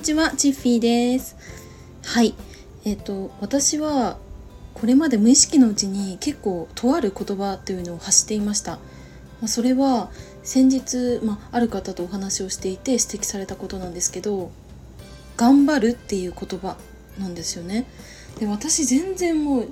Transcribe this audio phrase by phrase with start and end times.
[0.00, 1.36] にちは、チッフィーです。
[2.06, 2.34] はい。
[2.86, 4.16] えっ、と、私は、
[4.72, 8.76] これまで無意識のうちに結構とある言葉というのを発していました。
[8.76, 8.80] ま
[9.42, 10.10] あ、それは、
[10.42, 14.50] 先日、まあ、ある方とお話をしていて指摘されたことなんですけど、
[15.36, 16.78] 頑張るっていう言葉
[17.18, 17.84] なんですよね。
[18.38, 19.68] で、私全然もう、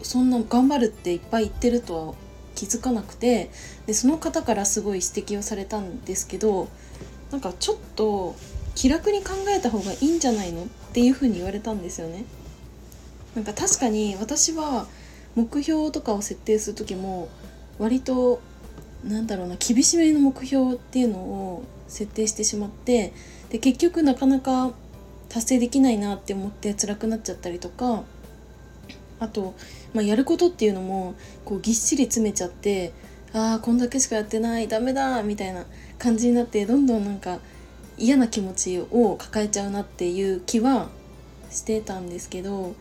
[0.00, 2.14] そんな頑張るっていっぱい言ってるとは
[2.54, 3.50] 気づかなくて
[3.86, 6.68] でその方からすごい指摘をされたんですけど
[7.30, 8.36] なんかちょっと
[8.74, 10.64] 気楽に考えた方がいいんじゃないの？
[10.64, 12.24] っていうふに言われたんですよね。
[13.34, 14.86] なんか確かに私は
[15.34, 17.28] 目標とかを設定する時も
[17.78, 18.40] 割と
[19.04, 23.12] なんだろうな厳しめの目標っていうのを設定してしまって
[23.50, 24.72] で結局なかなか
[25.28, 28.04] 達成できないなって思って辛くなっちゃったりとか
[29.18, 29.54] あと、
[29.92, 32.92] まあ、やることっていうのもこうぎっしり詰めちゃって
[33.32, 35.66] ああこんだけしかやってないダメだみたいな
[35.98, 37.40] 感じになってどんどんなんか
[37.98, 40.88] 嫌な気持ちを抱えちゃうなっていう気は
[41.50, 42.74] してたんですけど、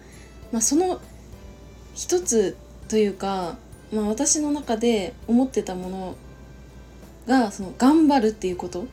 [0.51, 0.99] まあ、その
[1.93, 3.57] 一つというか、
[3.91, 6.15] まあ、私の中で思ってたもの
[7.27, 8.85] がその頑張るっていうこと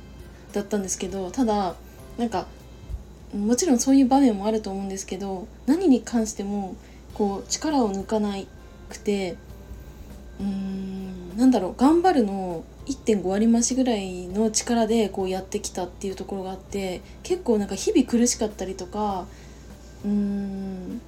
[0.53, 1.75] だったんですけどただ
[2.19, 2.47] なんか
[3.35, 6.77] もちろんそういう場面もあると思うんですけど何に関しても
[7.15, 8.35] こう力を抜かな
[8.89, 9.37] くて
[10.41, 11.00] うーん
[11.41, 19.25] なんだろう頑張るの1.5割増しぐらいの力でこうやってきたっていうところがあって結構なんか日々苦しかったりとか
[20.05, 21.01] うーん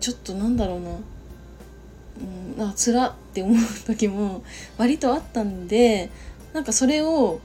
[0.00, 0.90] ちょっとなんだろうな。
[0.90, 4.42] うんあつらって思う時も
[4.76, 6.10] 割とあったんで
[6.52, 7.40] なんかそれを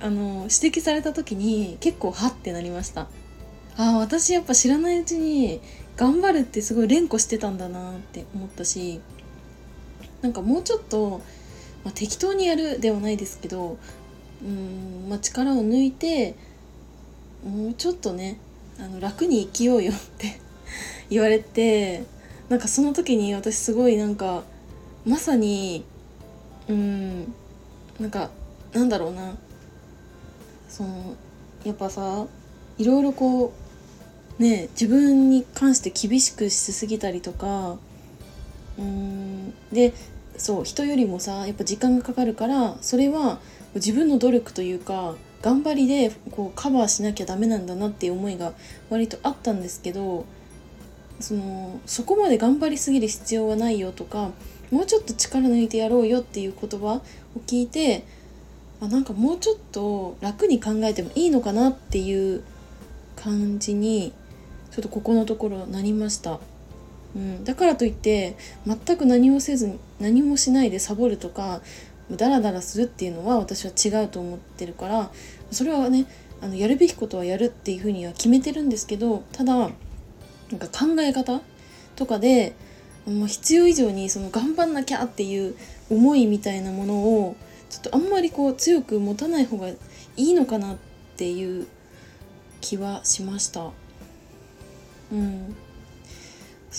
[0.00, 3.02] あの指摘された時に結構ハッてなりました。
[3.76, 5.60] ああ私やっぱ知らないうちに
[5.96, 9.00] 頑張るってすごい連呼してたんだなって思ったし
[10.22, 11.20] なんかもうちょっと、
[11.84, 13.78] まあ、適当にやるではないですけど
[14.42, 16.34] うん、まあ、力を抜いて
[17.44, 18.38] もうちょっとね
[18.78, 20.38] あの楽に生きようよって
[21.10, 22.04] 言われて
[22.48, 24.42] なんかその時に私すごいなんか
[25.06, 25.84] まさに
[26.68, 27.34] うん
[27.98, 28.30] なんか
[28.72, 29.36] なんだろうな
[30.68, 31.14] その
[31.64, 32.26] やっぱさ
[32.78, 33.52] いろいろこ
[34.38, 37.78] うね自分に関して厳しくしすぎたりとか
[38.78, 39.54] うん。
[39.72, 39.92] で
[40.36, 43.38] そう人よりもさやっぱ時間がかかるからそれは
[43.74, 48.52] 自分の努力というか頑張りでこうカバーしなきゃダメなんだなっていう思いが
[48.88, 50.24] 割とあったんですけど
[51.20, 54.30] そのそこまで頑張りすぎる必要はないよとか
[54.70, 57.02] もうちょっと力抜いてやろうよっていう言葉を
[57.46, 58.04] 聞いて
[58.80, 62.42] あなんかもうちょっと楽に考えてもいいのかなっていう
[63.16, 64.12] 感じに
[64.70, 66.40] ちょっとここのところなりました、
[67.14, 71.60] うん、だからといって全く何もせずに何もしないでサボるとか
[72.10, 75.10] ダラダラするっていうのは私は違うと思ってるから
[75.50, 76.06] それはね
[76.40, 79.70] あのやるべきことはやるっていうふうには決めてるんですけどただなん
[80.58, 81.40] か考え方
[81.96, 82.54] とかで
[83.06, 85.54] もう必要以上にその頑張んなきゃっていう
[85.90, 87.36] 思いみたいなものを
[87.68, 89.76] ちょっとあんまりこう強く持たない方がい
[90.16, 90.76] いのかなっ
[91.16, 91.66] ていう
[92.60, 93.70] 気はしました。
[95.12, 95.56] うん。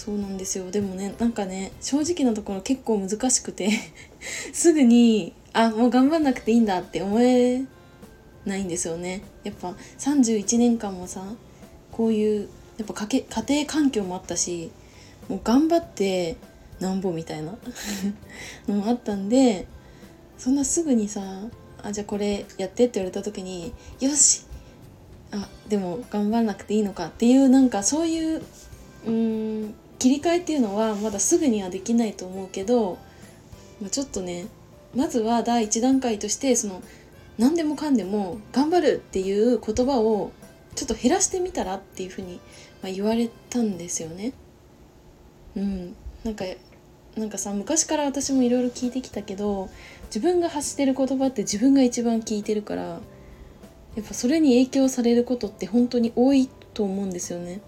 [0.04, 0.72] そうなんですよ。
[0.72, 3.70] でもねなんかね正直なところ結構難しくて
[4.52, 7.64] すぐにあもう頑張んなくていいんだって思え
[8.44, 9.22] ないんですよね。
[9.44, 11.24] やっぱ31年間もさ
[11.92, 14.72] こういうやっぱ家家庭環境もあったし
[15.30, 16.36] もう頑張って
[16.80, 17.56] なんぼみたいな
[18.68, 19.68] のもあったんで
[20.40, 21.22] そんなすぐにさ
[21.84, 24.46] あじゃあこれやってって言われた時によし
[25.30, 28.42] あでも頑張らなくていいのかっていうなんかそういう
[29.06, 32.98] うん切り替えっていうのはまだすぐにはできないと思うけど、
[33.80, 34.48] まあ、ちょっとね
[34.96, 36.82] まずは第一段階としてその
[37.38, 40.32] 何でもかんでも頑張るっていう言葉を
[40.74, 42.40] ちょっと減らしてみたらっていうふうに、
[42.82, 44.34] ま、言われたんですよね。
[45.56, 46.46] うん、なんか
[47.16, 49.70] なんかさ昔から私もいろいろ聞いてきたけど
[50.06, 53.00] 自分が発してる言葉って自分が一番聞いてるからや
[54.02, 57.62] っぱそれに影響されることって本当に多いと思うんですよね。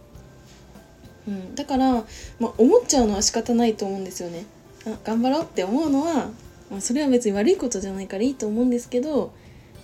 [1.28, 1.94] うん、だから、
[2.40, 4.46] まあ、思っちゃうのは仕方ないと思うんですよね。
[4.86, 6.30] あ頑張ろうって思うのは、
[6.70, 9.34] まあ、それは別に悪いことじゃないからいいと思うんですけど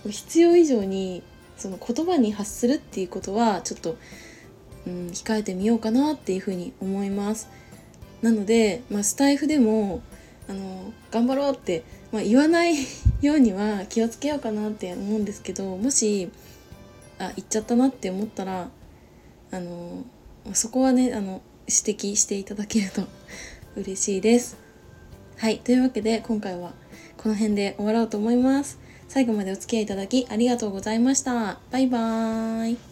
[0.08, 1.22] 必要以上に
[1.56, 3.96] その言葉に発するっていうことはちょっと、
[4.86, 7.48] うん、控えてみようかなっていうふうに思います。
[8.22, 10.02] なので、まあ、スタイフでも
[10.48, 12.74] あの頑張ろうって、まあ、言わない
[13.22, 16.30] ようには気をつけようかなって思うんですけどもし
[17.18, 18.68] あ言っちゃったなって思ったら
[19.52, 20.04] あの
[20.54, 23.02] そこはねあの指摘していただけると
[23.76, 24.56] 嬉しいです。
[25.36, 26.72] はいというわけで今回は
[27.16, 28.78] この辺で終わろうと思います。
[29.08, 31.58] 最後までお付き合いいただきありがとうございました。
[31.70, 32.89] バイバーイ。